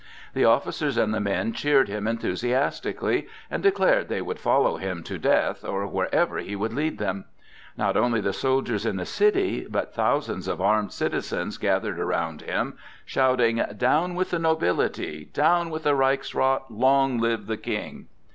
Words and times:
The 0.33 0.45
officers 0.45 0.97
and 0.97 1.13
the 1.13 1.19
men 1.19 1.53
cheered 1.53 1.87
him 1.87 2.07
enthusiastically, 2.07 3.27
and 3.51 3.61
declared 3.61 4.09
they 4.09 4.19
would 4.23 4.39
follow 4.39 4.77
him 4.77 5.03
to 5.03 5.19
death 5.19 5.63
or 5.63 5.85
wherever 5.85 6.39
he 6.39 6.55
would 6.55 6.73
lead 6.73 6.97
them. 6.97 7.25
Not 7.77 7.95
only 7.95 8.19
the 8.19 8.33
soldiers 8.33 8.83
in 8.83 8.95
the 8.95 9.05
city, 9.05 9.67
but 9.69 9.93
thousands 9.93 10.47
of 10.47 10.59
armed 10.59 10.91
citizens 10.91 11.59
gathered 11.59 11.99
around 11.99 12.41
him 12.41 12.77
shouting, 13.05 13.63
"Down 13.77 14.15
with 14.15 14.31
the 14.31 14.39
nobility! 14.39 15.29
Down 15.33 15.69
with 15.69 15.83
the 15.83 15.93
Reichsrath! 15.93 16.61
Long 16.71 17.19
live 17.19 17.45
the 17.45 17.57
King!" 17.57 18.07